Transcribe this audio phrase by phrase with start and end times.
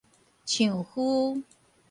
[0.43, 1.39] 象夫